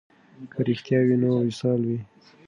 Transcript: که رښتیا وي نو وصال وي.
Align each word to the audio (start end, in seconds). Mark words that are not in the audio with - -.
که 0.53 0.59
رښتیا 0.67 0.99
وي 1.05 1.15
نو 1.21 1.29
وصال 1.47 1.81
وي. 1.87 1.99